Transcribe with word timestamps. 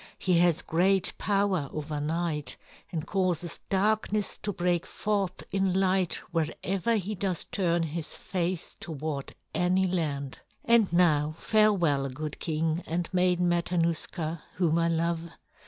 He 0.17 0.39
has 0.39 0.63
great 0.63 1.13
power 1.19 1.69
over 1.71 2.01
night 2.01 2.57
and 2.91 3.05
causes 3.05 3.59
darkness 3.69 4.35
to 4.41 4.51
break 4.51 4.87
forth 4.87 5.43
in 5.51 5.79
light 5.79 6.15
wherever 6.31 6.95
he 6.95 7.13
does 7.13 7.45
turn 7.45 7.83
his 7.83 8.15
face 8.15 8.75
toward 8.79 9.35
any 9.53 9.83
land. 9.85 10.39
"And 10.65 10.91
now 10.91 11.35
farewell, 11.37 12.09
good 12.09 12.39
king 12.39 12.81
and 12.87 13.13
Maiden 13.13 13.47
Matanuska, 13.47 14.41
whom 14.55 14.79
I 14.79 14.87
love. 14.87 15.21